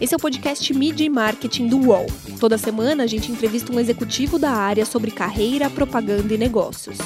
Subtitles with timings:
[0.00, 2.06] Esse é o podcast Media e Marketing do UOL.
[2.40, 6.96] Toda semana a gente entrevista um executivo da área sobre carreira, propaganda e negócios.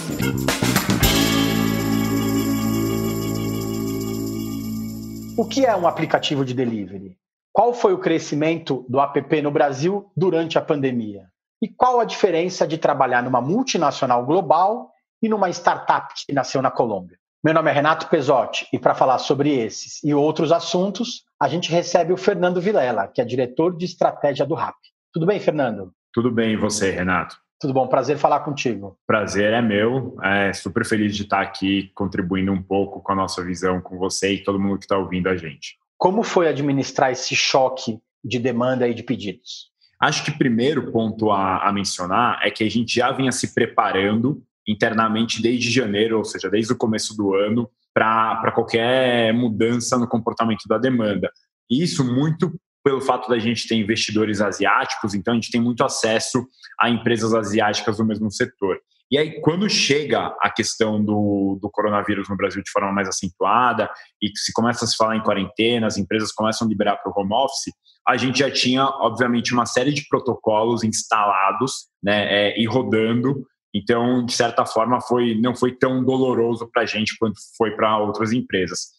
[5.37, 7.19] O que é um aplicativo de delivery?
[7.53, 11.27] Qual foi o crescimento do app no Brasil durante a pandemia?
[11.61, 16.71] E qual a diferença de trabalhar numa multinacional global e numa startup que nasceu na
[16.71, 17.19] Colômbia?
[17.43, 21.71] Meu nome é Renato Pesotti e para falar sobre esses e outros assuntos, a gente
[21.71, 24.77] recebe o Fernando Vilela, que é diretor de estratégia do RAP.
[25.13, 25.93] Tudo bem, Fernando?
[26.11, 27.37] Tudo bem, e você, Renato?
[27.61, 28.99] Tudo bom, prazer falar contigo.
[29.07, 33.45] Prazer é meu, é super feliz de estar aqui contribuindo um pouco com a nossa
[33.45, 35.77] visão com você e todo mundo que está ouvindo a gente.
[35.99, 39.71] Como foi administrar esse choque de demanda e de pedidos?
[40.01, 43.55] Acho que o primeiro ponto a, a mencionar é que a gente já vinha se
[43.55, 50.09] preparando internamente desde janeiro, ou seja, desde o começo do ano, para qualquer mudança no
[50.09, 51.31] comportamento da demanda.
[51.71, 52.53] Isso muito
[52.85, 56.47] pelo fato da gente ter investidores asiáticos, então a gente tem muito acesso
[56.79, 58.79] a empresas asiáticas do mesmo setor.
[59.11, 63.89] E aí, quando chega a questão do, do coronavírus no Brasil de forma mais acentuada
[64.21, 67.21] e se começa a se falar em quarentena, as empresas começam a liberar para o
[67.21, 67.73] home office,
[68.07, 74.25] a gente já tinha, obviamente, uma série de protocolos instalados né, é, e rodando então,
[74.25, 78.33] de certa forma, foi, não foi tão doloroso para a gente quanto foi para outras
[78.33, 78.91] empresas.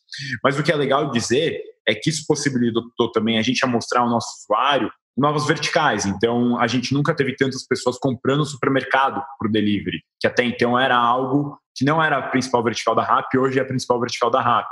[0.44, 4.02] Mas o que é legal dizer é que isso possibilitou também a gente a mostrar
[4.02, 6.06] ao nosso usuário novas verticais.
[6.06, 10.78] Então, a gente nunca teve tantas pessoas comprando supermercado para o delivery, que até então
[10.78, 14.30] era algo que não era a principal vertical da RAP, hoje é a principal vertical
[14.30, 14.68] da RAP.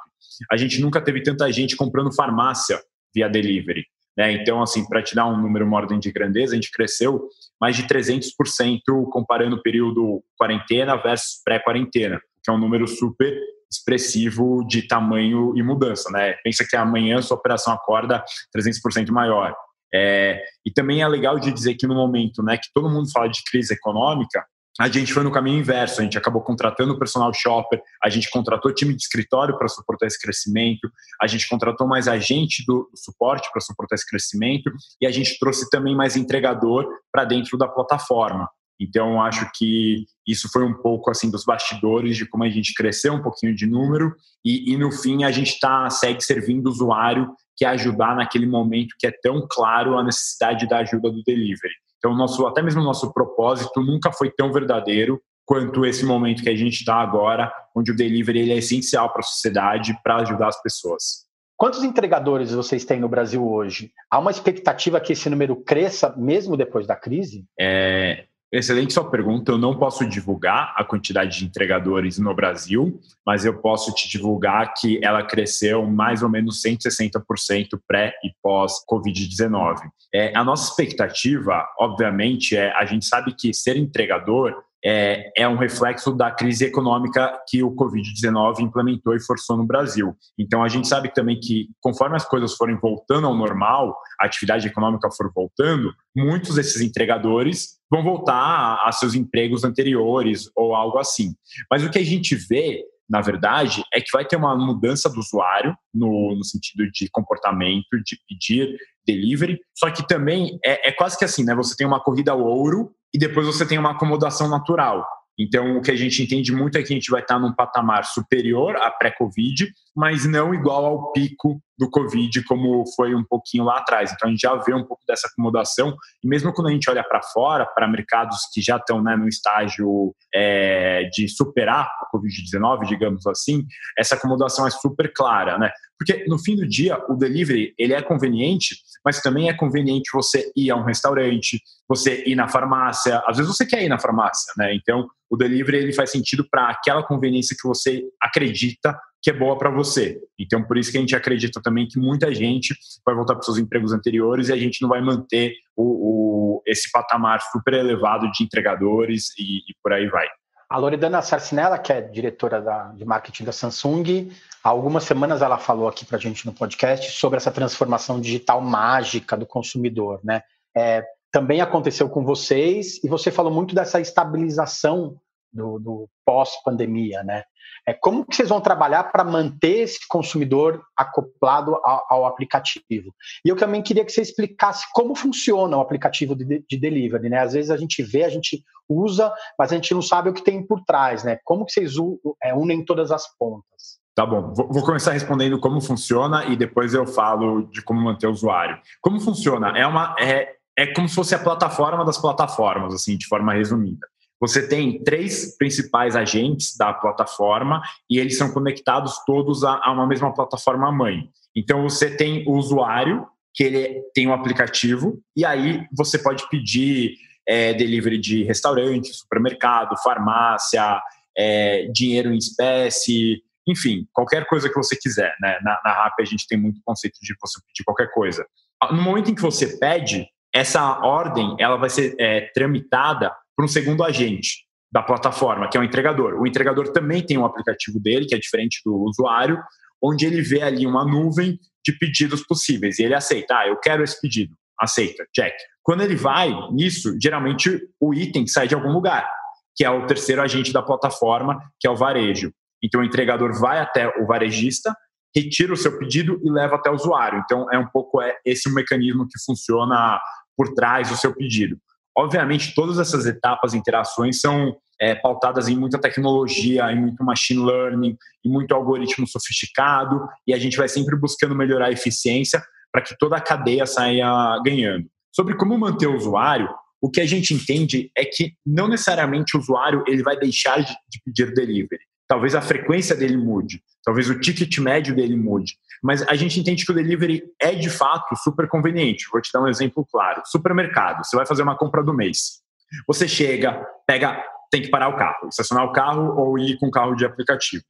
[0.52, 2.82] A gente nunca teve tanta gente comprando farmácia
[3.14, 3.86] via delivery.
[4.18, 4.34] Né?
[4.34, 7.28] Então, assim, para te dar um número, uma ordem de grandeza, a gente cresceu
[7.60, 8.80] mais de 300%
[9.12, 13.36] comparando o período quarentena versus pré-quarentena, que é um número super
[13.72, 16.12] expressivo de tamanho e mudança.
[16.12, 16.34] Né?
[16.44, 18.24] Pensa que amanhã sua operação acorda
[18.56, 19.56] 300% maior.
[19.96, 23.28] É, e também é legal de dizer que no momento né, que todo mundo fala
[23.28, 24.44] de crise econômica,
[24.80, 28.74] a gente foi no caminho inverso, a gente acabou contratando personal shopper, a gente contratou
[28.74, 30.90] time de escritório para suportar esse crescimento,
[31.22, 35.70] a gente contratou mais agente do suporte para suportar esse crescimento e a gente trouxe
[35.70, 38.50] também mais entregador para dentro da plataforma.
[38.80, 43.14] Então, acho que isso foi um pouco assim dos bastidores de como a gente cresceu
[43.14, 44.14] um pouquinho de número
[44.44, 48.48] e, e no fim a gente tá, segue servindo o usuário que é ajudar naquele
[48.48, 51.74] momento que é tão claro a necessidade da ajuda do delivery.
[52.04, 56.50] Então, nosso, até mesmo o nosso propósito nunca foi tão verdadeiro quanto esse momento que
[56.50, 60.50] a gente está agora, onde o delivery ele é essencial para a sociedade para ajudar
[60.50, 61.26] as pessoas.
[61.56, 63.92] Quantos entregadores vocês têm no Brasil hoje?
[64.12, 67.46] Há uma expectativa que esse número cresça mesmo depois da crise?
[67.58, 69.52] É, Excelente sua pergunta.
[69.52, 74.76] Eu não posso divulgar a quantidade de entregadores no Brasil, mas eu posso te divulgar
[74.76, 79.78] que ela cresceu mais ou menos 160% pré e pós-Covid-19.
[80.14, 84.54] É, a nossa expectativa, obviamente, é a gente sabe que ser entregador
[84.86, 90.16] é, é um reflexo da crise econômica que o Covid-19 implementou e forçou no Brasil.
[90.38, 94.68] Então, a gente sabe também que, conforme as coisas forem voltando ao normal, a atividade
[94.68, 101.34] econômica for voltando, muitos desses entregadores vão voltar a, seus empregos anteriores ou algo assim.
[101.72, 105.20] Mas o que a gente vê na verdade, é que vai ter uma mudança do
[105.20, 109.60] usuário no, no, sentido de comportamento, de pedir delivery.
[109.78, 111.54] Só que também é, é quase que assim, né?
[111.54, 115.06] Você tem uma corrida ao ouro e depois você tem uma acomodação natural.
[115.38, 118.06] Então, o que a gente entende muito é que a gente vai estar num patamar
[118.06, 123.80] superior à pré-Covid, mas não igual ao pico do Covid, como foi um pouquinho lá
[123.80, 124.12] atrás.
[124.12, 127.04] Então, a gente já vê um pouco dessa acomodação, e mesmo quando a gente olha
[127.04, 132.88] para fora, para mercados que já estão né, no estágio é, de superar o Covid-19,
[132.88, 133.66] digamos assim,
[133.98, 135.72] essa acomodação é super clara, né?
[135.98, 140.52] Porque, no fim do dia, o delivery, ele é conveniente, mas também é conveniente você
[140.56, 144.52] ir a um restaurante, você ir na farmácia, às vezes você quer ir na farmácia,
[144.58, 144.74] né?
[144.76, 149.58] Então, o delivery ele faz sentido para aquela conveniência que você acredita que é boa
[149.58, 150.20] para você.
[150.38, 152.76] Então, por isso que a gente acredita também que muita gente
[153.06, 156.92] vai voltar para seus empregos anteriores e a gente não vai manter o, o esse
[156.92, 160.28] patamar super elevado de entregadores e, e, por aí vai.
[160.70, 164.30] A Loredana Sarcinella, que é diretora da, de marketing da Samsung,
[164.62, 168.60] há algumas semanas ela falou aqui para a gente no podcast sobre essa transformação digital
[168.60, 170.42] mágica do consumidor, né?
[170.76, 175.16] É, também aconteceu com vocês e você falou muito dessa estabilização
[175.54, 177.44] do, do pós-pandemia, né?
[177.88, 183.14] É, como que vocês vão trabalhar para manter esse consumidor acoplado ao, ao, aplicativo?
[183.46, 187.40] E eu também queria que você explicasse como funciona o aplicativo de, de, delivery, né?
[187.40, 190.44] Às vezes a gente vê, a gente usa, mas a gente não sabe o que
[190.44, 191.40] tem por trás, né?
[191.44, 191.94] Como que vocês
[192.42, 194.02] é, unem todas as pontas?
[194.16, 198.32] Tá bom, vou começar respondendo como funciona e depois eu falo de como manter o
[198.32, 198.80] usuário.
[199.02, 199.76] Como funciona?
[199.76, 204.08] É uma é, é como se fosse a plataforma das plataformas, assim, de forma resumida.
[204.44, 210.06] Você tem três principais agentes da plataforma e eles são conectados todos a, a uma
[210.06, 211.30] mesma plataforma mãe.
[211.56, 217.14] Então você tem o usuário que ele tem um aplicativo e aí você pode pedir
[217.48, 221.02] é, delivery de restaurante, supermercado, farmácia,
[221.38, 225.34] é, dinheiro em espécie, enfim, qualquer coisa que você quiser.
[225.40, 225.58] Né?
[225.64, 228.46] Na, na RAP a gente tem muito conceito de você pedir qualquer coisa.
[228.92, 233.68] No momento em que você pede, essa ordem ela vai ser é, tramitada por um
[233.68, 236.36] segundo agente da plataforma, que é o entregador.
[236.40, 239.60] O entregador também tem um aplicativo dele, que é diferente do usuário,
[240.02, 244.04] onde ele vê ali uma nuvem de pedidos possíveis e ele aceita, ah, eu quero
[244.04, 245.54] esse pedido, aceita, check.
[245.82, 249.28] Quando ele vai nisso, geralmente o item sai de algum lugar,
[249.76, 252.54] que é o terceiro agente da plataforma, que é o varejo.
[252.82, 254.96] Então o entregador vai até o varejista,
[255.36, 257.42] retira o seu pedido e leva até o usuário.
[257.44, 260.20] Então é um pouco é esse o mecanismo que funciona
[260.56, 261.78] por trás do seu pedido.
[262.18, 268.18] Obviamente, todas essas etapas, interações são é, pautadas em muita tecnologia, em muito machine learning,
[268.46, 273.16] em muito algoritmo sofisticado, e a gente vai sempre buscando melhorar a eficiência para que
[273.18, 274.28] toda a cadeia saia
[274.64, 275.08] ganhando.
[275.36, 276.70] Sobre como manter o usuário,
[277.02, 281.22] o que a gente entende é que não necessariamente o usuário ele vai deixar de
[281.26, 282.02] pedir delivery.
[282.28, 285.74] Talvez a frequência dele mude, talvez o ticket médio dele mude.
[286.02, 289.28] Mas a gente entende que o delivery é de fato super conveniente.
[289.32, 291.24] Vou te dar um exemplo claro: supermercado.
[291.24, 292.62] Você vai fazer uma compra do mês.
[293.08, 296.92] Você chega, pega, tem que parar o carro, estacionar o carro ou ir com o
[296.92, 297.84] carro de aplicativo.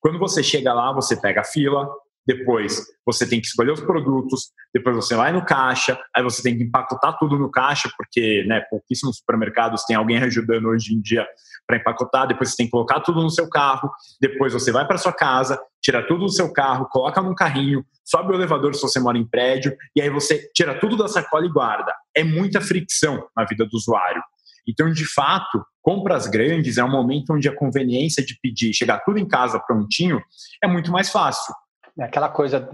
[0.00, 1.88] Quando você chega lá, você pega a fila,
[2.26, 6.56] depois você tem que escolher os produtos, depois você vai no caixa, aí você tem
[6.56, 11.26] que empacotar tudo no caixa, porque né, pouquíssimos supermercados têm alguém ajudando hoje em dia
[11.66, 13.90] para empacotar, depois você tem que colocar tudo no seu carro,
[14.20, 18.32] depois você vai para sua casa, tira tudo do seu carro, coloca num carrinho, sobe
[18.32, 21.52] o elevador se você mora em prédio, e aí você tira tudo da sacola e
[21.52, 21.92] guarda.
[22.14, 24.22] É muita fricção na vida do usuário.
[24.68, 29.18] Então, de fato, compras grandes é um momento onde a conveniência de pedir, chegar tudo
[29.18, 30.20] em casa prontinho,
[30.62, 31.52] é muito mais fácil.
[31.98, 32.68] É aquela coisa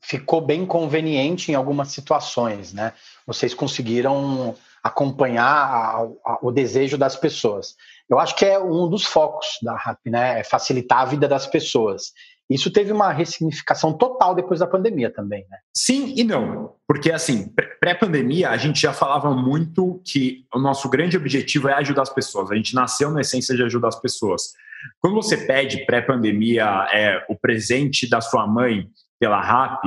[0.00, 2.92] ficou bem conveniente em algumas situações, né?
[3.26, 7.74] Vocês conseguiram acompanhar a, a, o desejo das pessoas.
[8.08, 10.40] Eu acho que é um dos focos da RAP, né?
[10.40, 12.12] É facilitar a vida das pessoas.
[12.48, 15.58] Isso teve uma ressignificação total depois da pandemia também, né?
[15.74, 16.74] Sim e não.
[16.86, 17.50] Porque, assim,
[17.80, 22.50] pré-pandemia, a gente já falava muito que o nosso grande objetivo é ajudar as pessoas.
[22.50, 24.52] A gente nasceu na essência de ajudar as pessoas.
[25.00, 28.86] Quando você pede pré-pandemia é, o presente da sua mãe
[29.18, 29.82] pela RAP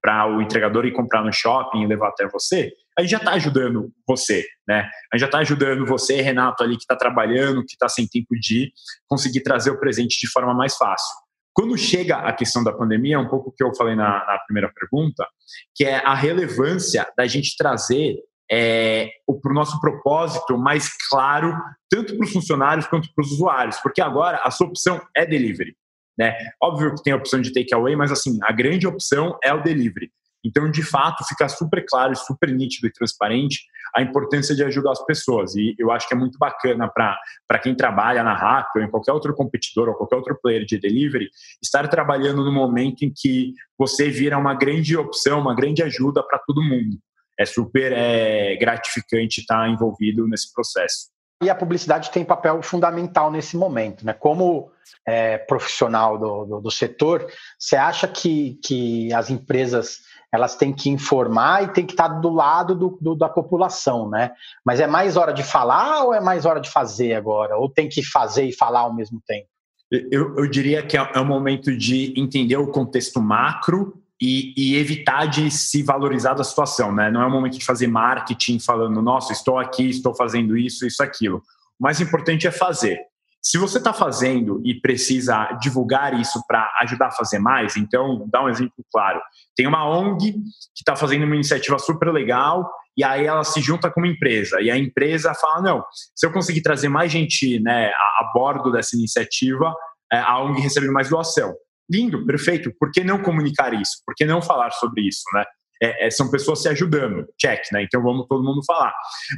[0.00, 3.32] para o entregador ir comprar no shopping e levar até você, a gente já está
[3.32, 4.88] ajudando você, né?
[5.12, 8.34] A gente já está ajudando você, Renato, ali que está trabalhando, que está sem tempo
[8.38, 8.72] de ir,
[9.08, 11.14] conseguir trazer o presente de forma mais fácil.
[11.52, 14.38] Quando chega a questão da pandemia, é um pouco o que eu falei na, na
[14.46, 15.26] primeira pergunta,
[15.74, 18.16] que é a relevância da gente trazer
[18.50, 19.10] é,
[19.40, 21.56] para o nosso propósito mais claro,
[21.88, 25.76] tanto para os funcionários quanto para os usuários, porque agora a sua opção é delivery.
[26.18, 26.36] Né?
[26.62, 30.10] Óbvio que tem a opção de takeaway, mas assim, a grande opção é o delivery.
[30.44, 33.60] Então, de fato, fica super claro, super nítido e transparente
[33.94, 35.54] a importância de ajudar as pessoas.
[35.54, 39.12] E eu acho que é muito bacana para quem trabalha na RAP ou em qualquer
[39.12, 41.28] outro competidor ou qualquer outro player de delivery,
[41.62, 46.38] estar trabalhando no momento em que você vira uma grande opção, uma grande ajuda para
[46.38, 46.98] todo mundo.
[47.40, 51.08] É super é, gratificante estar envolvido nesse processo.
[51.42, 54.12] E a publicidade tem papel fundamental nesse momento, né?
[54.12, 54.70] Como
[55.08, 57.26] é, profissional do, do, do, setor,
[57.58, 60.00] você acha que, que as empresas
[60.32, 64.32] elas têm que informar e têm que estar do lado do, do, da população, né?
[64.64, 67.56] Mas é mais hora de falar ou é mais hora de fazer agora?
[67.56, 69.48] Ou tem que fazer e falar ao mesmo tempo?
[69.90, 74.76] Eu, eu diria que é, é um momento de entender o contexto macro e, e,
[74.76, 77.10] evitar de se valorizar da situação, né?
[77.10, 81.02] Não é o momento de fazer marketing falando, nossa, estou aqui, estou fazendo isso, isso,
[81.02, 81.38] aquilo.
[81.78, 82.98] O mais importante é fazer.
[83.42, 88.44] Se você está fazendo e precisa divulgar isso para ajudar a fazer mais, então, dá
[88.44, 89.18] um exemplo claro.
[89.56, 93.90] Tem uma ONG que está fazendo uma iniciativa super legal e aí ela se junta
[93.90, 95.84] com uma empresa e a empresa fala, não,
[96.14, 99.74] se eu conseguir trazer mais gente né, a, a bordo dessa iniciativa,
[100.12, 101.54] é, a ONG recebe mais doação.
[101.90, 102.72] Lindo, perfeito.
[102.78, 104.02] Por que não comunicar isso?
[104.06, 105.44] Por que não falar sobre isso, né?
[105.82, 107.82] é, é, são pessoas se ajudando, check, né?
[107.82, 108.92] Então vamos todo mundo falar.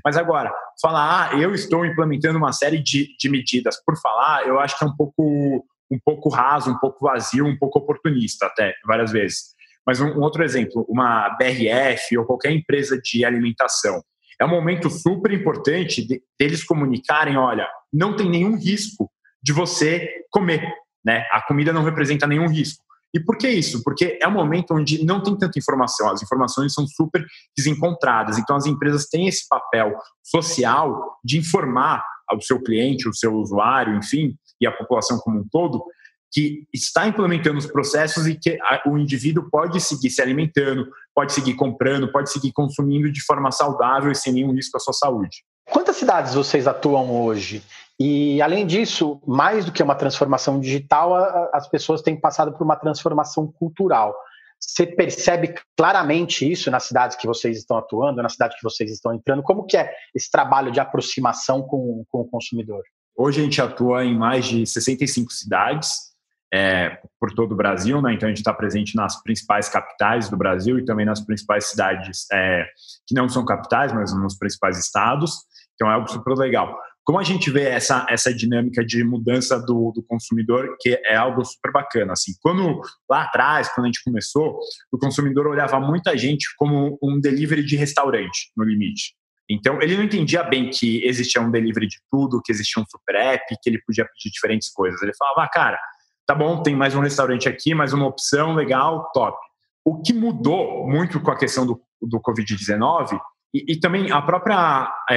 [0.05, 4.59] Mas agora, falar, ah, eu estou implementando uma série de, de medidas por falar, eu
[4.59, 8.75] acho que é um pouco, um pouco raso, um pouco vazio, um pouco oportunista até,
[8.85, 9.55] várias vezes.
[9.87, 14.03] Mas um, um outro exemplo, uma BRF ou qualquer empresa de alimentação.
[14.41, 19.09] É um momento super importante de, deles comunicarem, olha, não tem nenhum risco
[19.41, 21.27] de você comer Né?
[21.33, 22.85] A comida não representa nenhum risco.
[23.15, 23.83] E por que isso?
[23.83, 27.25] Porque é um momento onde não tem tanta informação, as informações são super
[27.57, 28.39] desencontradas.
[28.39, 33.97] Então, as empresas têm esse papel social de informar ao seu cliente, o seu usuário,
[33.97, 35.85] enfim, e a população como um todo,
[36.33, 41.55] que está implementando os processos e que o indivíduo pode seguir se alimentando, pode seguir
[41.55, 45.45] comprando, pode seguir consumindo de forma saudável e sem nenhum risco à sua saúde.
[45.73, 47.62] Quantas cidades vocês atuam hoje?
[47.99, 51.14] E, além disso, mais do que uma transformação digital,
[51.52, 54.14] as pessoas têm passado por uma transformação cultural.
[54.61, 59.14] Você percebe claramente isso nas cidades que vocês estão atuando, na cidade que vocês estão
[59.14, 59.43] entrando?
[59.43, 62.83] Como que é esse trabalho de aproximação com, com o consumidor?
[63.17, 66.12] Hoje a gente atua em mais de 65 cidades,
[66.52, 68.12] é, por todo o Brasil, né?
[68.12, 72.26] Então a gente está presente nas principais capitais do Brasil e também nas principais cidades
[72.31, 72.67] é,
[73.07, 75.38] que não são capitais, mas nos principais estados.
[75.75, 76.79] Então é algo super legal.
[77.05, 81.45] Como a gente vê essa, essa dinâmica de mudança do, do consumidor, que é algo
[81.45, 82.12] super bacana.
[82.12, 84.57] Assim, quando lá atrás, quando a gente começou,
[84.93, 89.14] o consumidor olhava muita gente como um delivery de restaurante, no limite.
[89.50, 93.17] Então, ele não entendia bem que existia um delivery de tudo, que existia um super
[93.17, 95.02] app, que ele podia pedir diferentes coisas.
[95.02, 95.81] Ele falava, ah, cara,
[96.25, 99.37] tá bom, tem mais um restaurante aqui, mais uma opção, legal, top.
[99.85, 103.21] O que mudou muito com a questão do, do Covid-19
[103.55, 105.17] e, e, também a própria, é,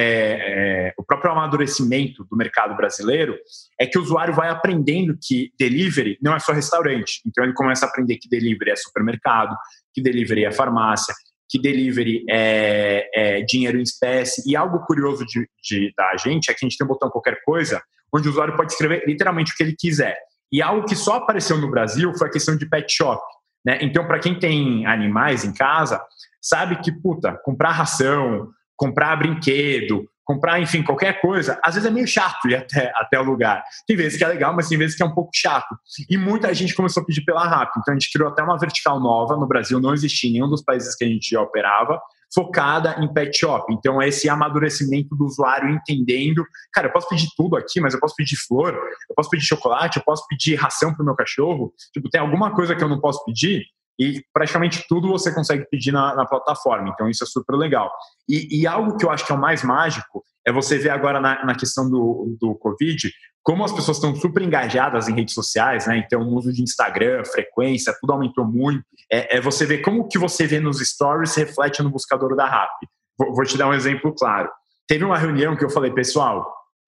[0.90, 3.38] é, o próprio amadurecimento do mercado brasileiro
[3.80, 7.22] é que o usuário vai aprendendo que delivery não é só restaurante.
[7.26, 9.56] Então ele começa a aprender que delivery é supermercado,
[9.94, 11.14] que delivery é farmácia,
[11.50, 14.44] que delivery é, é dinheiro em espécie.
[14.46, 17.40] E algo curioso de, de, da gente é que a gente tem um botão qualquer
[17.46, 17.82] coisa,
[18.14, 20.18] onde o usuário pode escrever literalmente o que ele quiser.
[20.52, 23.22] E algo que só apareceu no Brasil foi a questão de pet shop.
[23.66, 23.80] Né?
[23.82, 26.02] Então, para quem tem animais em casa,
[26.46, 32.08] sabe que, puta, comprar ração, comprar brinquedo, comprar, enfim, qualquer coisa, às vezes é meio
[32.08, 33.64] chato ir até, até o lugar.
[33.88, 35.76] Tem vezes que é legal, mas tem vezes que é um pouco chato.
[36.08, 37.72] E muita gente começou a pedir pela RAP.
[37.78, 39.36] Então, a gente criou até uma vertical nova.
[39.36, 42.00] No Brasil não existia em nenhum dos países que a gente operava
[42.34, 43.74] focada em pet shop.
[43.74, 48.00] Então, é esse amadurecimento do usuário entendendo, cara, eu posso pedir tudo aqui, mas eu
[48.00, 51.74] posso pedir flor, eu posso pedir chocolate, eu posso pedir ração para o meu cachorro.
[51.94, 53.64] Tipo, tem alguma coisa que eu não posso pedir?
[54.00, 56.90] E praticamente tudo você consegue pedir na, na plataforma.
[56.90, 57.92] Então, isso é super legal.
[58.28, 61.20] E, e, algo que eu acho que é o mais mágico é você ver agora
[61.20, 63.10] na, na questão do, do Covid
[63.42, 65.98] como as pessoas estão super engajadas em redes sociais, né?
[65.98, 68.84] Então, o uso de Instagram, frequência, tudo aumentou muito.
[69.12, 72.48] É, é você ver como o que você vê nos stories reflete no buscador da
[72.48, 72.72] RAP.
[73.16, 74.50] Vou, vou te dar um exemplo claro.
[74.88, 76.44] Teve uma reunião que eu falei, pessoal,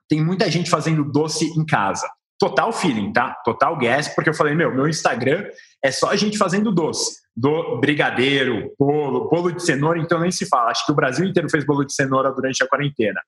[0.09, 2.09] tem muita gente fazendo doce em casa
[2.39, 3.35] total feeling, tá?
[3.43, 5.45] Total gas, porque eu falei, meu, meu Instagram
[5.83, 7.27] é só a gente fazendo doce.
[7.35, 10.71] Do brigadeiro, bolo, bolo de cenoura, então nem se fala.
[10.71, 13.21] Acho que o Brasil inteiro fez bolo de cenoura durante a quarentena.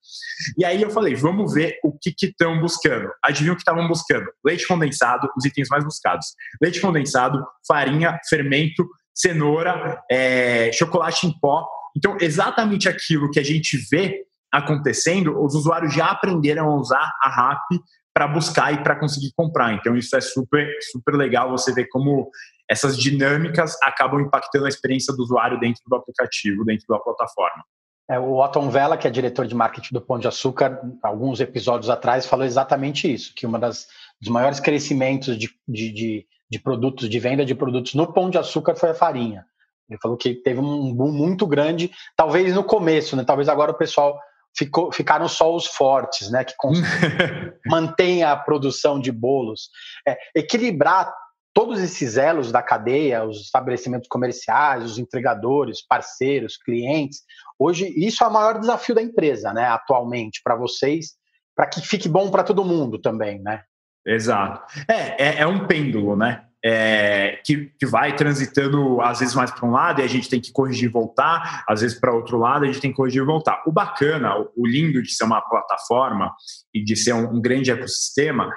[0.58, 3.08] E aí eu falei, vamos ver o que estão buscando.
[3.24, 4.25] Adivinha o que estavam buscando?
[4.44, 6.25] Leite condensado, os itens mais buscados.
[6.60, 11.68] Leite condensado, farinha, fermento, cenoura, é, chocolate em pó.
[11.96, 17.30] Então, exatamente aquilo que a gente vê acontecendo, os usuários já aprenderam a usar a
[17.30, 17.80] RAP
[18.13, 19.74] para buscar e para conseguir comprar.
[19.74, 22.30] Então isso é super super legal você ver como
[22.70, 27.63] essas dinâmicas acabam impactando a experiência do usuário dentro do aplicativo, dentro da plataforma.
[28.10, 31.89] É, o Otton Vela, que é diretor de marketing do Pão de Açúcar, alguns episódios
[31.89, 33.88] atrás falou exatamente isso, que uma das
[34.20, 38.38] dos maiores crescimentos de, de, de, de produtos, de venda de produtos no Pão de
[38.38, 39.46] Açúcar foi a farinha.
[39.89, 43.24] Ele falou que teve um boom muito grande, talvez no começo, né?
[43.24, 44.20] Talvez agora o pessoal
[44.58, 46.53] ficou, ficaram só os fortes, né, que
[47.68, 49.70] mantém a produção de bolos.
[50.08, 51.13] É, equilibrar
[51.53, 57.22] todos esses elos da cadeia, os estabelecimentos comerciais, os entregadores, parceiros, clientes.
[57.58, 61.18] Hoje, isso é o maior desafio da empresa, né, atualmente, para vocês,
[61.56, 63.63] para que fique bom para todo mundo também, né?
[64.06, 64.63] Exato.
[64.88, 66.46] É, é, é um pêndulo, né?
[66.63, 70.42] É, que, que, vai transitando às vezes mais para um lado e a gente tem
[70.42, 73.25] que corrigir e voltar, às vezes para outro lado a gente tem que corrigir e
[73.25, 73.63] voltar.
[73.66, 76.34] O bacana, o, lindo de ser uma plataforma
[76.74, 78.51] e de ser um, um grande ecossistema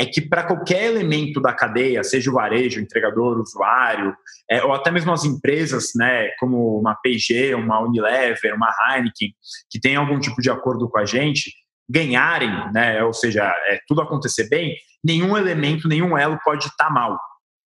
[0.00, 4.14] é que para qualquer elemento da cadeia, seja o varejo, o entregador, o usuário,
[4.48, 9.32] é, ou até mesmo as empresas, né, como uma P&G, uma Unilever, uma Heineken,
[9.68, 11.52] que tem algum tipo de acordo com a gente,
[11.90, 16.90] ganharem, né, ou seja, é, tudo acontecer bem, nenhum elemento, nenhum elo pode estar tá
[16.90, 17.18] mal.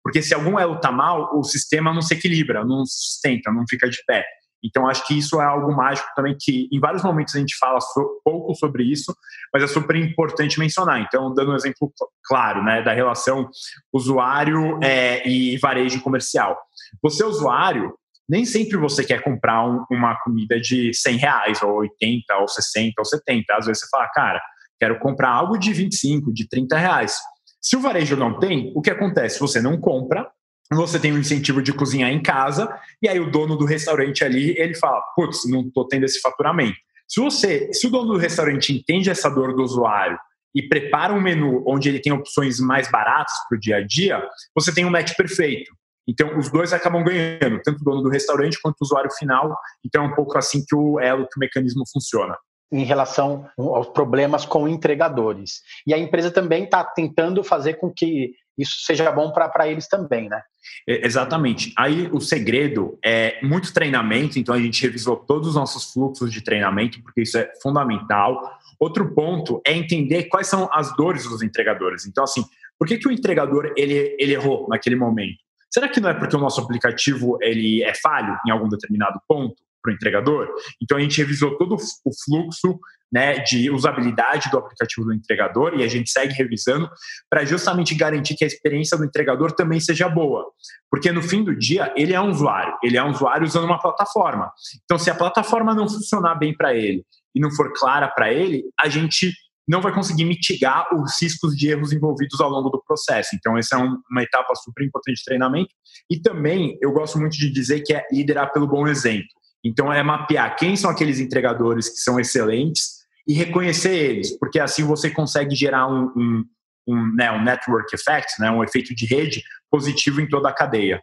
[0.09, 3.63] Porque se algum elo está mal, o sistema não se equilibra, não se sustenta, não
[3.69, 4.25] fica de pé.
[4.65, 7.79] Então, acho que isso é algo mágico também, que em vários momentos a gente fala
[7.79, 9.15] so, pouco sobre isso,
[9.53, 10.99] mas é super importante mencionar.
[10.99, 11.93] Então, dando um exemplo
[12.25, 13.47] claro né, da relação
[13.93, 16.57] usuário é, e varejo comercial.
[17.03, 17.93] Você, usuário,
[18.27, 22.93] nem sempre você quer comprar um, uma comida de 100 reais, ou 80, ou 60,
[22.97, 23.43] ou 70.
[23.55, 24.41] Às vezes você fala, cara,
[24.79, 27.15] quero comprar algo de 25, de 30 reais.
[27.61, 29.39] Se o varejo não tem, o que acontece?
[29.39, 30.29] Você não compra,
[30.71, 34.57] você tem um incentivo de cozinhar em casa, e aí o dono do restaurante ali,
[34.57, 36.77] ele fala, putz, não estou tendo esse faturamento.
[37.07, 40.17] Se você, se o dono do restaurante entende essa dor do usuário
[40.55, 44.23] e prepara um menu onde ele tem opções mais baratas para o dia a dia,
[44.55, 45.71] você tem um match perfeito.
[46.07, 49.55] Então, os dois acabam ganhando, tanto o dono do restaurante quanto o usuário final.
[49.85, 52.35] Então, é um pouco assim que o elo, que o mecanismo funciona
[52.71, 55.61] em relação aos problemas com entregadores.
[55.87, 60.27] E a empresa também está tentando fazer com que isso seja bom para eles também,
[60.27, 60.41] né?
[60.85, 61.73] Exatamente.
[61.77, 66.43] Aí o segredo é muito treinamento, então a gente revisou todos os nossos fluxos de
[66.43, 68.37] treinamento, porque isso é fundamental.
[68.79, 72.05] Outro ponto é entender quais são as dores dos entregadores.
[72.05, 72.43] Então, assim,
[72.77, 75.39] por que, que o entregador ele, ele errou naquele momento?
[75.71, 79.55] Será que não é porque o nosso aplicativo ele é falho em algum determinado ponto?
[79.81, 80.47] Para o entregador.
[80.81, 82.79] Então a gente revisou todo o fluxo
[83.11, 86.89] né, de usabilidade do aplicativo do entregador e a gente segue revisando
[87.29, 90.45] para justamente garantir que a experiência do entregador também seja boa.
[90.91, 93.79] Porque no fim do dia, ele é um usuário, ele é um usuário usando uma
[93.79, 94.51] plataforma.
[94.83, 98.63] Então, se a plataforma não funcionar bem para ele e não for clara para ele,
[98.79, 99.33] a gente
[99.67, 103.35] não vai conseguir mitigar os riscos de erros envolvidos ao longo do processo.
[103.35, 105.69] Então, essa é uma etapa super importante de treinamento.
[106.09, 109.27] E também, eu gosto muito de dizer que é liderar pelo bom exemplo.
[109.63, 114.83] Então, é mapear quem são aqueles entregadores que são excelentes e reconhecer eles, porque assim
[114.83, 116.45] você consegue gerar um, um,
[116.87, 121.01] um, né, um network effect, né, um efeito de rede positivo em toda a cadeia.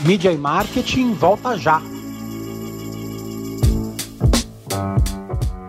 [0.00, 1.82] Mídia e marketing volta já.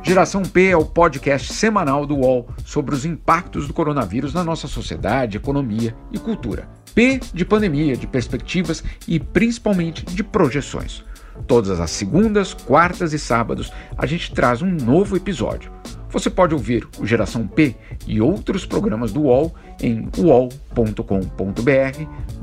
[0.03, 4.67] Geração P é o podcast semanal do UOL sobre os impactos do coronavírus na nossa
[4.67, 6.69] sociedade, economia e cultura.
[6.95, 11.03] P de pandemia, de perspectivas e principalmente de projeções.
[11.47, 15.71] Todas as segundas, quartas e sábados a gente traz um novo episódio.
[16.09, 17.75] Você pode ouvir o Geração P
[18.07, 21.03] e outros programas do UOL em uol.com.br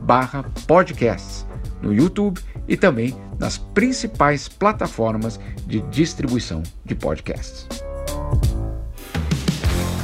[0.02, 1.46] barra podcasts,
[1.82, 7.66] no YouTube e também nas principais plataformas de distribuição de podcasts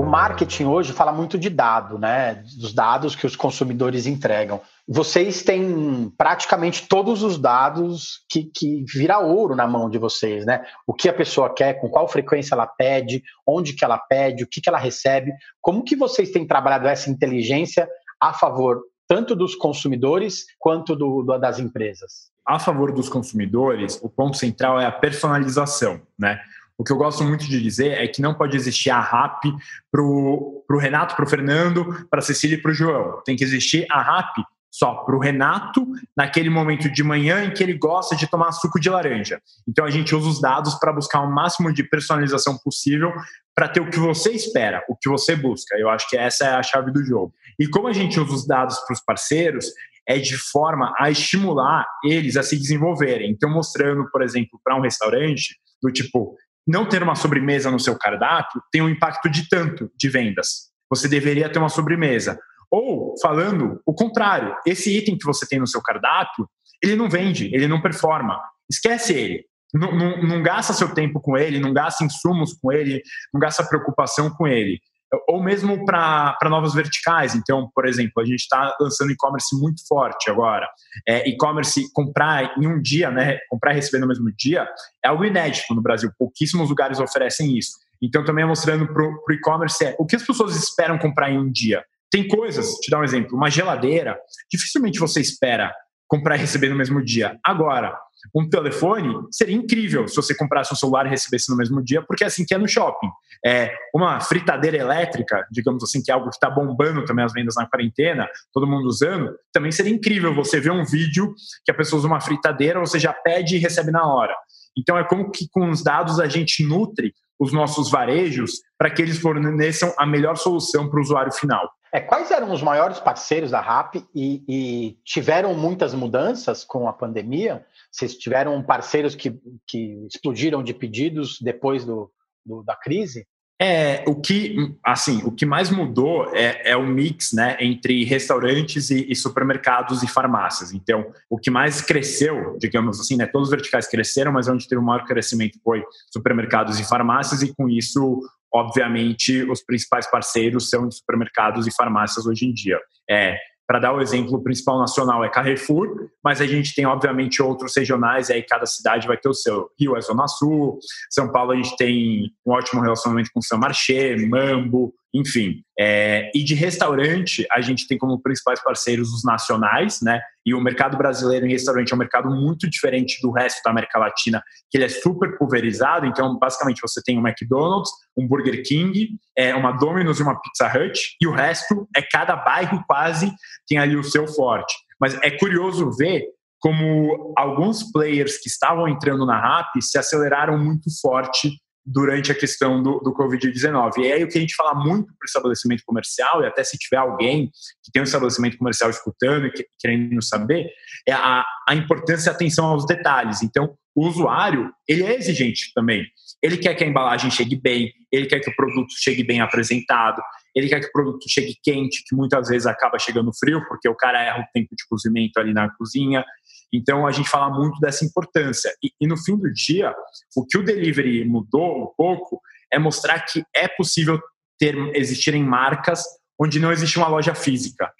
[0.00, 2.42] O marketing hoje fala muito de dado, né?
[2.58, 4.60] Dos dados que os consumidores entregam
[4.92, 10.64] vocês têm praticamente todos os dados que, que vira ouro na mão de vocês, né?
[10.84, 14.48] O que a pessoa quer, com qual frequência ela pede, onde que ela pede, o
[14.48, 15.30] que, que ela recebe.
[15.60, 17.88] Como que vocês têm trabalhado essa inteligência
[18.20, 22.28] a favor tanto dos consumidores quanto do, do, das empresas?
[22.44, 26.40] A favor dos consumidores, o ponto central é a personalização, né?
[26.80, 29.44] O que eu gosto muito de dizer é que não pode existir a RAP
[29.92, 33.20] para o Renato, para o Fernando, para a Cecília e para o João.
[33.22, 34.38] Tem que existir a RAP
[34.70, 38.80] só para o Renato naquele momento de manhã em que ele gosta de tomar suco
[38.80, 39.42] de laranja.
[39.68, 43.12] Então a gente usa os dados para buscar o máximo de personalização possível
[43.54, 45.76] para ter o que você espera, o que você busca.
[45.76, 47.34] Eu acho que essa é a chave do jogo.
[47.58, 49.66] E como a gente usa os dados para os parceiros,
[50.08, 53.30] é de forma a estimular eles a se desenvolverem.
[53.30, 56.36] Então, mostrando, por exemplo, para um restaurante, do tipo,
[56.70, 60.70] não ter uma sobremesa no seu cardápio tem um impacto de tanto de vendas.
[60.88, 62.38] Você deveria ter uma sobremesa.
[62.70, 66.48] Ou, falando o contrário, esse item que você tem no seu cardápio,
[66.80, 68.40] ele não vende, ele não performa.
[68.70, 69.44] Esquece ele.
[69.74, 73.02] Não, não, não gasta seu tempo com ele, não gasta insumos com ele,
[73.34, 74.80] não gasta preocupação com ele.
[75.28, 77.34] Ou mesmo para novas verticais.
[77.34, 80.68] Então, por exemplo, a gente está lançando e-commerce muito forte agora.
[81.06, 83.38] É, e-commerce, comprar em um dia, né?
[83.48, 84.68] Comprar e receber no mesmo dia,
[85.04, 86.10] é algo inédito no Brasil.
[86.18, 87.72] Pouquíssimos lugares oferecem isso.
[88.02, 91.50] Então, também mostrando para o e-commerce é, o que as pessoas esperam comprar em um
[91.50, 91.84] dia.
[92.10, 94.18] Tem coisas, te dar um exemplo, uma geladeira,
[94.50, 95.72] dificilmente você espera
[96.10, 97.38] comprar e receber no mesmo dia.
[97.42, 97.96] Agora,
[98.34, 102.24] um telefone seria incrível se você comprasse um celular e recebesse no mesmo dia, porque
[102.24, 103.08] é assim que é no shopping.
[103.46, 107.54] É, uma fritadeira elétrica, digamos assim, que é algo que está bombando também as vendas
[107.56, 111.32] na quarentena, todo mundo usando, também seria incrível você ver um vídeo
[111.64, 114.34] que a pessoa usa uma fritadeira, você já pede e recebe na hora.
[114.76, 119.00] Então é como que com os dados a gente nutre os nossos varejos para que
[119.00, 121.70] eles forneçam a melhor solução para o usuário final.
[121.92, 126.92] É, quais eram os maiores parceiros da RAP e, e, tiveram muitas mudanças com a
[126.92, 127.66] pandemia?
[127.90, 132.10] Vocês tiveram parceiros que, que explodiram de pedidos depois do,
[132.46, 133.26] do, da crise?
[133.62, 138.88] É, o que, assim, o que mais mudou é, é o mix, né, entre restaurantes
[138.88, 140.72] e, e, supermercados e farmácias.
[140.72, 144.80] Então, o que mais cresceu, digamos assim, né, todos os verticais cresceram, mas onde teve
[144.80, 148.22] o maior crescimento foi supermercados e farmácias, e com isso
[148.52, 152.78] obviamente, os principais parceiros são de supermercados e farmácias hoje em dia.
[153.08, 153.36] É,
[153.70, 157.76] para dar o exemplo, o principal nacional é Carrefour, mas a gente tem, obviamente, outros
[157.76, 159.70] regionais, e aí cada cidade vai ter o seu.
[159.78, 164.16] Rio é Zona Sul, São Paulo a gente tem um ótimo relacionamento com São Marché,
[164.16, 165.62] Mambo, enfim.
[165.78, 170.20] É, e de restaurante, a gente tem como principais parceiros os nacionais, né?
[170.46, 173.98] E o mercado brasileiro em restaurante é um mercado muito diferente do resto da América
[173.98, 176.06] Latina, que ele é super pulverizado.
[176.06, 180.66] Então, basicamente, você tem um McDonald's, um Burger King, é, uma Domino's e uma Pizza
[180.66, 183.32] Hut, e o resto é cada bairro quase
[183.66, 184.74] tem ali o seu forte.
[185.00, 186.24] Mas é curioso ver
[186.60, 191.58] como alguns players que estavam entrando na RAP se aceleraram muito forte
[191.92, 193.98] durante a questão do, do Covid-19.
[193.98, 196.78] E aí o que a gente fala muito para o estabelecimento comercial, e até se
[196.78, 197.50] tiver alguém
[197.82, 200.70] que tem um estabelecimento comercial escutando e querendo saber,
[201.06, 203.42] é a, a importância e atenção aos detalhes.
[203.42, 206.06] Então, o usuário, ele é exigente também.
[206.40, 210.22] Ele quer que a embalagem chegue bem, ele quer que o produto chegue bem apresentado,
[210.54, 213.96] ele quer que o produto chegue quente, que muitas vezes acaba chegando frio, porque o
[213.96, 216.24] cara erra o tempo de cozimento ali na cozinha.
[216.72, 218.72] Então a gente fala muito dessa importância.
[218.82, 219.94] E, e, no fim do dia,
[220.36, 222.40] o que o delivery mudou um pouco
[222.72, 224.20] é mostrar que é possível
[224.58, 226.04] ter existirem marcas
[226.38, 227.90] onde não existe uma loja física.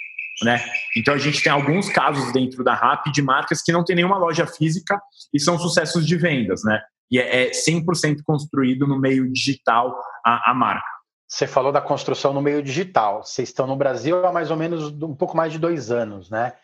[0.43, 0.59] Né?
[0.97, 4.17] Então a gente tem alguns casos dentro da RAP de marcas que não tem nenhuma
[4.17, 4.99] loja física
[5.35, 6.81] e são sucessos de vendas, né?
[7.11, 10.87] E é 100% construído no meio digital a, a marca.
[11.29, 13.23] Você falou da construção no meio digital.
[13.23, 16.55] Vocês estão no Brasil há mais ou menos um pouco mais de dois anos, né?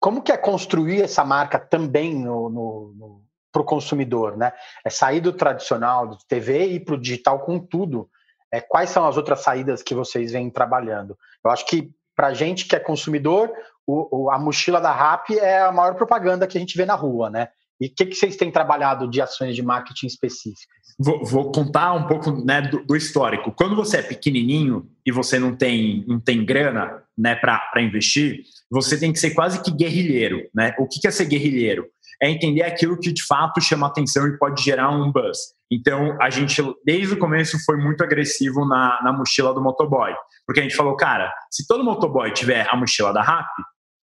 [0.00, 4.52] Como que é construir essa marca também no, no, no para o consumidor, né?
[4.84, 8.08] É sair do tradicional, do TV e para o digital com tudo.
[8.52, 11.16] É, quais são as outras saídas que vocês vêm trabalhando?
[11.44, 13.52] Eu acho que para a gente que é consumidor,
[13.86, 16.94] o, o, a mochila da RAP é a maior propaganda que a gente vê na
[16.94, 17.48] rua, né?
[17.80, 20.68] E o que, que vocês têm trabalhado de ações de marketing específicas?
[20.98, 23.50] Vou, vou contar um pouco né, do, do, histórico.
[23.52, 29.00] Quando você é pequenininho e você não tem, não tem grana né, para investir, você
[29.00, 30.42] tem que ser quase que guerrilheiro.
[30.54, 30.74] Né?
[30.78, 31.86] O que é ser guerrilheiro?
[32.22, 35.38] É entender aquilo que de fato chama atenção e pode gerar um buzz.
[35.72, 40.12] Então, a gente, desde o começo, foi muito agressivo na, na mochila do motoboy.
[40.46, 43.48] Porque a gente falou, cara, se todo motoboy tiver a mochila da RAP,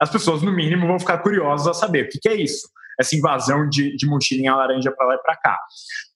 [0.01, 2.67] as pessoas, no mínimo, vão ficar curiosas a saber o que, que é isso
[2.99, 5.57] essa invasão de, de mochilinha laranja para lá e para cá.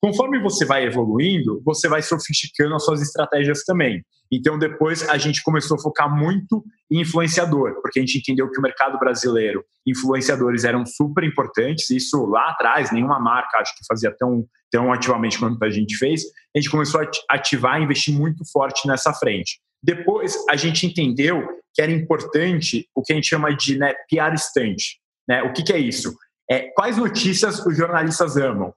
[0.02, 4.04] Conforme você vai evoluindo, você vai sofisticando as suas estratégias também.
[4.32, 8.58] Então, depois a gente começou a focar muito em influenciador, porque a gente entendeu que
[8.58, 11.90] o mercado brasileiro, influenciadores eram super importantes.
[11.90, 16.24] Isso lá atrás, nenhuma marca acho que fazia tão, tão ativamente quanto a gente fez.
[16.56, 19.60] A gente começou a ativar e investir muito forte nessa frente.
[19.84, 24.34] Depois, a gente entendeu que era importante o que a gente chama de né, PR
[24.34, 25.00] estante.
[25.28, 25.44] Né?
[25.44, 26.16] O que, que é isso?
[26.52, 28.74] É, quais notícias os jornalistas amam.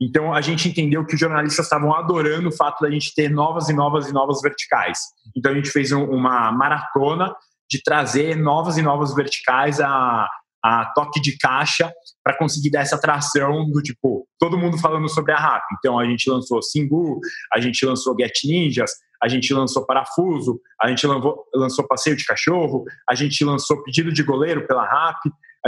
[0.00, 3.68] Então a gente entendeu que os jornalistas estavam adorando o fato da gente ter novas
[3.68, 4.98] e novas e novas verticais.
[5.36, 7.34] Então a gente fez um, uma maratona
[7.70, 10.26] de trazer novas e novas verticais a,
[10.64, 11.92] a toque de caixa
[12.24, 15.64] para conseguir dar essa atração do tipo, todo mundo falando sobre a RAP.
[15.78, 17.20] Então a gente lançou Singu,
[17.52, 18.90] a gente lançou Get Ninjas,
[19.22, 24.22] a gente lançou Parafuso, a gente lançou, Passeio de Cachorro, a gente lançou Pedido de
[24.22, 25.18] Goleiro pela RAP,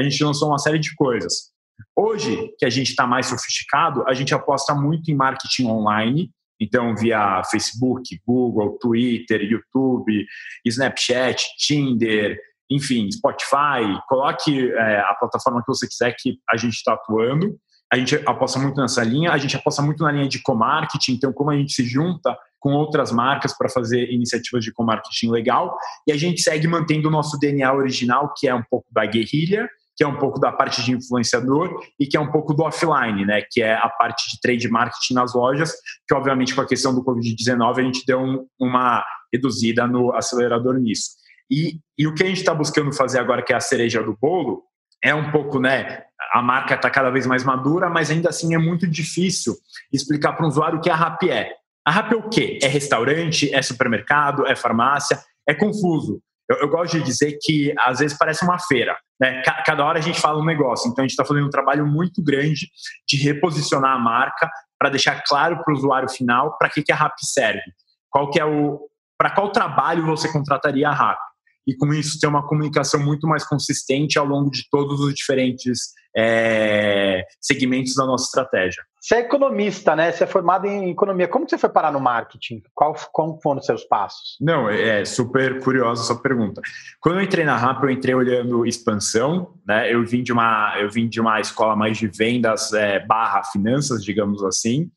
[0.01, 1.51] a gente lançou uma série de coisas.
[1.97, 6.95] Hoje, que a gente está mais sofisticado, a gente aposta muito em marketing online, então
[6.97, 10.27] via Facebook, Google, Twitter, YouTube,
[10.65, 12.39] Snapchat, Tinder,
[12.71, 17.59] enfim, Spotify, coloque é, a plataforma que você quiser que a gente está atuando.
[17.93, 21.33] A gente aposta muito nessa linha, a gente aposta muito na linha de co-marketing, então
[21.33, 26.13] como a gente se junta com outras marcas para fazer iniciativas de co-marketing legal, e
[26.13, 29.69] a gente segue mantendo o nosso DNA original, que é um pouco da guerrilha,
[30.01, 33.27] que é um pouco da parte de influenciador e que é um pouco do offline,
[33.27, 35.75] né, que é a parte de trade marketing nas lojas,
[36.09, 40.79] que obviamente com a questão do Covid-19 a gente deu um, uma reduzida no acelerador
[40.79, 41.11] nisso.
[41.51, 44.17] E, e o que a gente está buscando fazer agora, que é a cereja do
[44.19, 44.63] bolo,
[45.05, 48.59] é um pouco, né, a marca está cada vez mais madura, mas ainda assim é
[48.59, 49.55] muito difícil
[49.93, 51.53] explicar para o usuário o que a RAP é.
[51.85, 52.59] A RAP é o quê?
[52.63, 55.21] É restaurante, é supermercado, é farmácia?
[55.47, 56.23] É confuso.
[56.51, 58.99] Eu, eu, gosto de dizer que às vezes parece uma feira.
[59.21, 59.41] Né?
[59.65, 60.91] Cada hora a gente fala um negócio.
[60.91, 62.69] Então a gente está fazendo um trabalho muito grande
[63.09, 66.97] de reposicionar a marca para deixar claro para o usuário final para que, que a
[66.97, 67.63] RAP serve.
[68.11, 68.81] Qual que é o.
[69.17, 71.19] Para qual trabalho você contrataria a RAP?
[71.67, 75.91] E com isso ter uma comunicação muito mais consistente ao longo de todos os diferentes
[76.17, 78.83] é, segmentos da nossa estratégia.
[79.01, 80.13] Você é economista, né?
[80.13, 81.27] Você é formado em economia.
[81.27, 82.63] Como você foi parar no marketing?
[82.75, 84.37] Qual, como foram os seus passos?
[84.41, 86.61] Não, é super curiosa essa pergunta.
[87.01, 89.93] Quando eu entrei na RAP, eu entrei olhando expansão, né?
[89.93, 94.05] Eu vim de uma, eu vim de uma escola mais de vendas é, barra finanças,
[94.05, 94.91] digamos assim.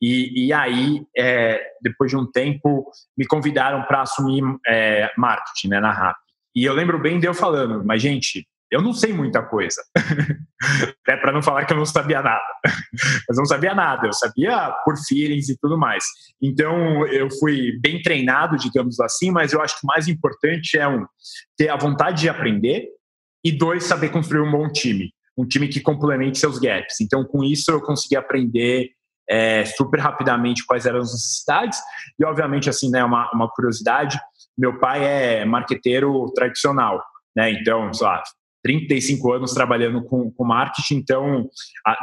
[0.00, 5.80] E, e aí, é, depois de um tempo, me convidaram para assumir é, marketing né,
[5.80, 6.16] na RAP.
[6.54, 9.82] E eu lembro bem de eu falando, mas gente, eu não sei muita coisa.
[11.08, 12.42] é para não falar que eu não sabia nada.
[13.28, 16.04] Mas não sabia nada, eu sabia por feelings e tudo mais.
[16.42, 20.88] Então eu fui bem treinado, digamos assim, mas eu acho que o mais importante é
[20.88, 21.06] um
[21.56, 22.88] ter a vontade de aprender
[23.44, 27.00] e dois saber construir um bom time, um time que complemente seus gaps.
[27.00, 28.90] Então com isso eu consegui aprender
[29.28, 31.78] é, super rapidamente quais eram as necessidades.
[32.18, 34.18] E obviamente assim né uma, uma curiosidade
[34.56, 37.02] meu pai é marqueteiro tradicional
[37.36, 38.22] né então sei lá
[38.64, 41.48] 35 anos trabalhando com, com marketing, então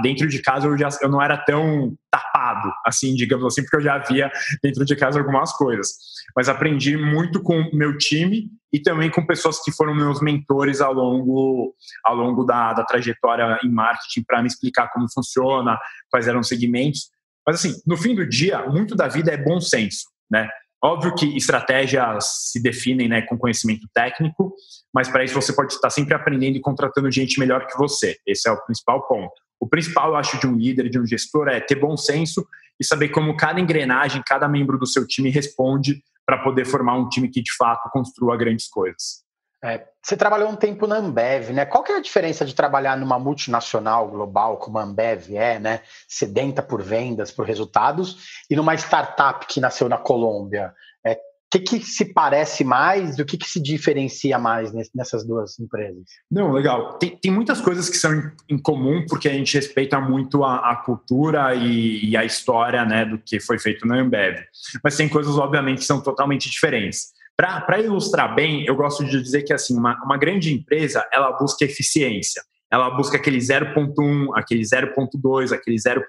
[0.04, 3.82] dentro de casa eu, já, eu não era tão tapado, assim, digamos assim, porque eu
[3.82, 5.96] já via dentro de casa algumas coisas.
[6.36, 10.94] Mas aprendi muito com meu time e também com pessoas que foram meus mentores ao
[10.94, 11.74] longo,
[12.06, 15.80] ao longo da, da trajetória em marketing para me explicar como funciona,
[16.12, 17.10] quais eram os segmentos.
[17.46, 20.48] Mas assim, no fim do dia, muito da vida é bom senso, né?
[20.84, 24.56] Óbvio que estratégias se definem né, com conhecimento técnico,
[24.92, 28.18] mas para isso você pode estar sempre aprendendo e contratando gente melhor que você.
[28.26, 29.34] Esse é o principal ponto.
[29.60, 32.44] O principal, eu acho, de um líder, de um gestor, é ter bom senso
[32.80, 37.08] e saber como cada engrenagem, cada membro do seu time responde para poder formar um
[37.08, 39.24] time que de fato construa grandes coisas.
[39.64, 41.66] É, você trabalhou um tempo na Ambev, né?
[41.66, 45.82] Qual que é a diferença de trabalhar numa multinacional global como a Ambev é, né?
[46.08, 50.74] Sedenta por vendas, por resultados, e numa startup que nasceu na Colômbia?
[51.06, 51.20] É, o
[51.52, 56.06] que, que se parece mais e o que, que se diferencia mais nessas duas empresas?
[56.32, 56.98] Não, legal.
[56.98, 60.72] Tem, tem muitas coisas que são em, em, comum, porque a gente respeita muito a,
[60.72, 64.40] a cultura e, e, a história né, do que foi feito na Ambev.
[64.84, 67.12] Mas tem coisas, obviamente, que são totalmente diferentes.
[67.42, 71.66] Para ilustrar bem, eu gosto de dizer que assim uma, uma grande empresa ela busca
[71.66, 76.02] eficiência, ela busca aquele 0,1, aquele 0,2, aquele 0,3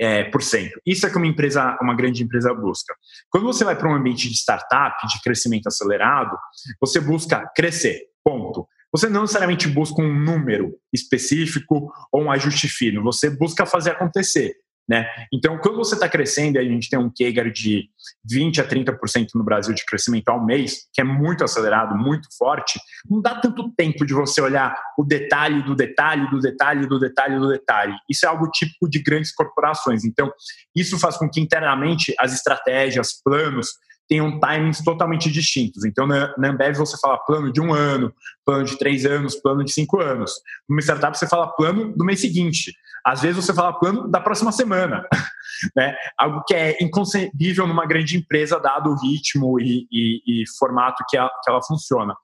[0.00, 0.80] é, por cento.
[0.86, 2.94] Isso é que uma empresa, uma grande empresa busca.
[3.30, 6.36] Quando você vai para um ambiente de startup, de crescimento acelerado,
[6.80, 8.00] você busca crescer.
[8.24, 8.66] Ponto.
[8.92, 13.02] Você não necessariamente busca um número específico ou um ajuste fino.
[13.02, 14.54] Você busca fazer acontecer.
[14.88, 15.04] Né?
[15.32, 17.90] Então, quando você está crescendo, a gente tem um CAGR de
[18.30, 22.78] 20% a 30% no Brasil de crescimento ao mês, que é muito acelerado, muito forte,
[23.08, 27.38] não dá tanto tempo de você olhar o detalhe do detalhe, do detalhe, do detalhe,
[27.38, 27.94] do detalhe.
[28.08, 30.04] Isso é algo típico de grandes corporações.
[30.04, 30.32] Então,
[30.74, 33.70] isso faz com que internamente as estratégias, planos,
[34.08, 35.84] tenham timings totalmente distintos.
[35.84, 38.12] Então, na, Ambev você fala plano de um ano,
[38.44, 40.32] plano de três anos, plano de cinco anos.
[40.68, 42.72] Numa startup você fala plano do mês seguinte.
[43.04, 45.06] Às vezes você fala plano da próxima semana.
[45.74, 45.94] né?
[46.18, 51.16] Algo que é inconcebível numa grande empresa, dado o ritmo e, e, e formato que,
[51.16, 52.14] a, que, ela funciona.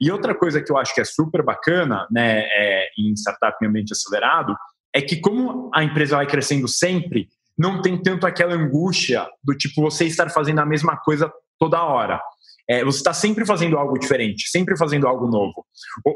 [0.00, 3.68] E outra coisa que eu acho que é super bacana né, é, em startup em
[3.68, 4.56] ambiente acelerado
[4.94, 9.82] é que como a empresa vai crescendo sempre, não tem tanto aquela angústia do tipo
[9.82, 12.20] você estar fazendo a mesma coisa toda hora.
[12.70, 15.66] É, você está sempre fazendo algo diferente, sempre fazendo algo novo.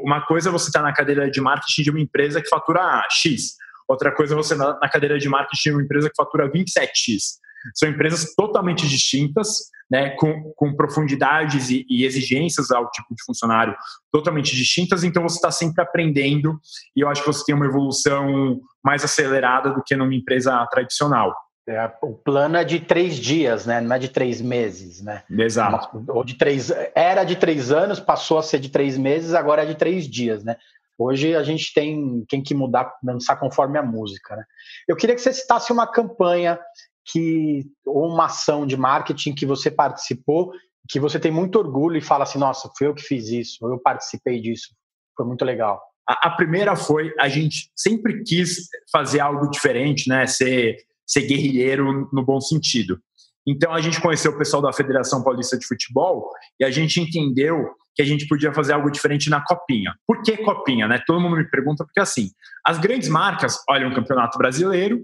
[0.03, 3.03] Uma coisa é você estar tá na cadeira de marketing de uma empresa que fatura
[3.09, 3.55] X,
[3.87, 7.41] outra coisa é você na cadeira de marketing de uma empresa que fatura 27X.
[7.73, 13.75] São empresas totalmente distintas, né, com, com profundidades e, e, exigências ao tipo de funcionário
[14.11, 16.59] totalmente distintas, então você está sempre aprendendo
[16.95, 21.35] e eu acho que você tem uma evolução mais acelerada do que numa empresa tradicional.
[21.67, 23.79] É, o plano é de três dias, né?
[23.79, 25.23] Não é de três meses, né?
[25.29, 26.03] Exato.
[26.09, 29.65] Ou de três, era de três anos, passou a ser de três meses, agora é
[29.65, 30.57] de três dias, né?
[31.03, 34.43] Hoje a gente tem, tem que mudar, dançar conforme a música, né?
[34.87, 36.57] Eu queria que você citasse uma campanha
[37.05, 40.51] que ou uma ação de marketing que você participou,
[40.89, 43.77] que você tem muito orgulho e fala assim, nossa, fui eu que fiz isso, eu
[43.79, 44.69] participei disso,
[45.15, 45.81] foi muito legal.
[46.07, 50.25] A, a primeira foi a gente sempre quis fazer algo diferente, né?
[50.25, 52.97] Ser, ser guerrilheiro no bom sentido.
[53.45, 57.69] Então a gente conheceu o pessoal da Federação Paulista de Futebol e a gente entendeu
[57.95, 59.93] que a gente podia fazer algo diferente na copinha.
[60.07, 61.01] Por que copinha, né?
[61.05, 62.29] Todo mundo me pergunta porque assim,
[62.65, 65.01] as grandes marcas olham o Campeonato Brasileiro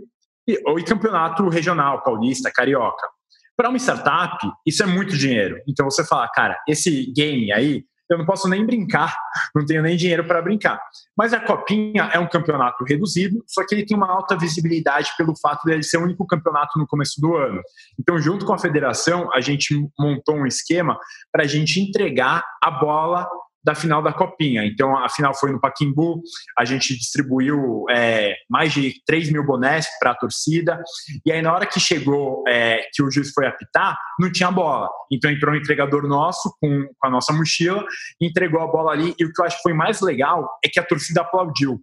[0.48, 3.08] e, ou em campeonato regional, paulista, carioca.
[3.56, 5.62] Para uma startup, isso é muito dinheiro.
[5.68, 9.16] Então você fala, cara, esse game aí, eu não posso nem brincar,
[9.56, 10.82] não tenho nem dinheiro para brincar.
[11.16, 15.36] Mas a Copinha é um campeonato reduzido, só que ele tem uma alta visibilidade pelo
[15.40, 17.62] fato de ele ser o único campeonato no começo do ano.
[18.00, 20.98] Então, junto com a federação, a gente montou um esquema
[21.32, 23.30] para a gente entregar a bola
[23.64, 24.66] da final da Copinha.
[24.66, 26.22] Então, a final foi no Paquimbu,
[26.58, 30.82] a gente distribuiu é, mais de 3 mil bonés para a torcida,
[31.26, 34.90] e aí na hora que chegou, é, que o juiz foi apitar, não tinha bola.
[35.12, 37.86] Então entrou um entregador nosso com, com a nossa mochila,
[38.22, 40.80] entregou a bola ali, e o que eu acho que foi mais legal é que
[40.80, 41.82] a torcida aplaudiu.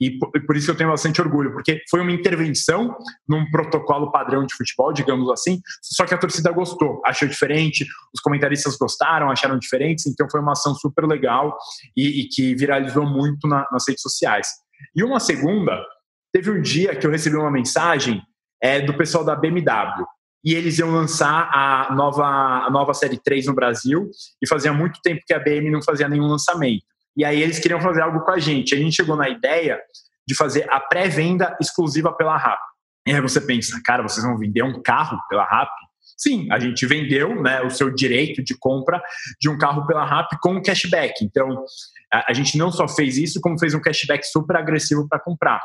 [0.00, 2.96] E por, por, isso eu tenho bastante orgulho, porque foi uma intervenção
[3.28, 7.84] num protocolo padrão de futebol, digamos assim, só que a torcida gostou, achou diferente,
[8.14, 11.56] os comentaristas gostaram, acharam diferentes, então foi uma ação super legal
[11.96, 14.48] e, e que viralizou muito na, nas redes sociais.
[14.94, 15.84] E uma segunda,
[16.32, 18.22] teve um dia que eu recebi uma mensagem
[18.62, 20.04] é, do pessoal da BMW.
[20.44, 24.08] E eles iam lançar a nova, a nova série 3 no Brasil,
[24.40, 26.84] e fazia muito tempo que a BM não fazia nenhum lançamento.
[27.18, 28.76] E aí eles queriam fazer algo com a gente.
[28.76, 29.76] A gente chegou na ideia
[30.24, 32.60] de fazer a pré-venda exclusiva pela RAP.
[33.08, 35.68] E aí você pensa, cara, vocês vão vender um carro pela RAP?
[36.18, 39.00] Sim, a gente vendeu né, o seu direito de compra
[39.40, 41.24] de um carro pela RAP com cashback.
[41.24, 41.64] Então,
[42.12, 45.60] a, gente não só fez isso, como fez um cashback super agressivo para comprar.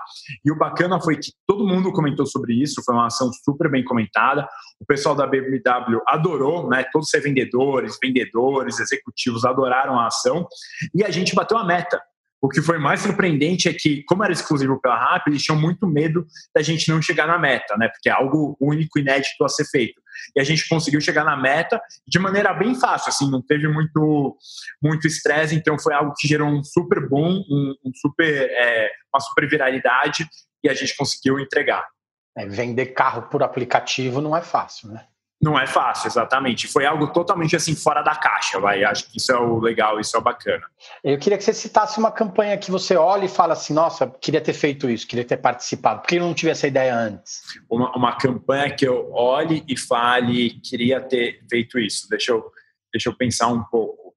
[0.45, 3.83] E o bacana foi que todo mundo comentou sobre isso, foi uma ação super bem
[3.83, 4.47] comentada.
[4.79, 6.85] O pessoal da BMW adorou, né?
[6.91, 10.47] Todos os revendedores, vendedores, executivos adoraram a ação.
[10.93, 11.99] E a gente bateu a meta.
[12.39, 15.87] O que foi mais surpreendente é que, como era exclusivo pela RAP, eles tinham muito
[15.87, 17.87] medo da gente não chegar na meta, né?
[17.87, 20.02] Porque é algo único, inédito a ser feito.
[20.35, 24.37] E a gente conseguiu chegar na meta de maneira bem fácil, assim, não teve muito
[24.81, 29.19] muito estresse, então foi algo que gerou um super boom, um, um super, é, uma
[29.19, 30.27] super viralidade
[30.63, 31.85] e a gente conseguiu entregar.
[32.35, 35.05] É, vender carro por aplicativo não é fácil, né?
[35.43, 36.69] Não é fácil, exatamente.
[36.69, 38.81] Foi algo totalmente assim fora da caixa, vai.
[38.85, 40.63] Acho que isso é o legal, isso é o bacana.
[41.03, 44.39] Eu queria que você citasse uma campanha que você olha e fala assim: nossa, queria
[44.39, 45.99] ter feito isso, queria ter participado.
[45.99, 47.41] Por que eu não tive essa ideia antes?
[47.69, 52.07] Uma, uma campanha que eu olhe e fale, queria ter feito isso.
[52.09, 52.49] Deixa eu,
[52.93, 54.13] deixa eu pensar um pouco.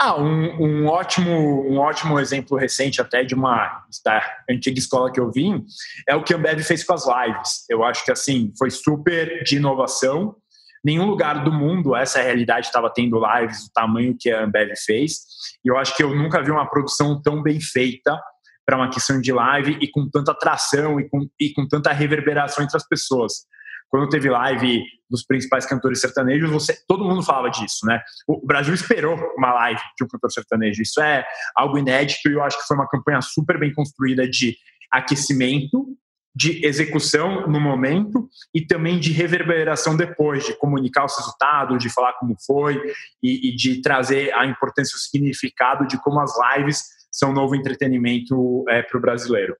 [0.00, 5.18] Ah, um, um, ótimo, um ótimo exemplo recente até de uma da antiga escola que
[5.18, 5.64] eu vim
[6.08, 7.64] é o que a Ambev fez com as lives.
[7.68, 10.36] Eu acho que assim foi super de inovação
[10.84, 15.20] nenhum lugar do mundo essa realidade estava tendo lives do tamanho que a Ambev fez.
[15.64, 18.18] E eu acho que eu nunca vi uma produção tão bem feita
[18.64, 22.62] para uma questão de live e com tanta atração e com, e com tanta reverberação
[22.64, 23.46] entre as pessoas.
[23.88, 28.02] Quando teve live dos principais cantores sertanejos, você, todo mundo falava disso, né?
[28.26, 30.82] O Brasil esperou uma live de um cantor sertanejo.
[30.82, 34.54] Isso é algo inédito e eu acho que foi uma campanha super bem construída de
[34.92, 35.86] aquecimento
[36.34, 42.12] de execução no momento e também de reverberação depois, de comunicar os resultados, de falar
[42.14, 42.80] como foi
[43.22, 47.56] e, e de trazer a importância e o significado de como as lives são novo
[47.56, 49.56] entretenimento é, para o brasileiro.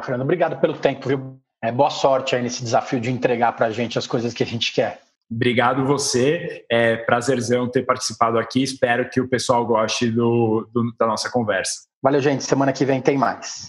[0.00, 1.40] Fernando, obrigado pelo tempo, viu?
[1.62, 4.46] É, boa sorte aí nesse desafio de entregar para a gente as coisas que a
[4.46, 5.00] gente quer.
[5.30, 8.62] Obrigado você, é prazerzão ter participado aqui.
[8.62, 11.86] Espero que o pessoal goste do, do da nossa conversa.
[12.02, 12.44] Valeu, gente.
[12.44, 13.68] Semana que vem tem mais.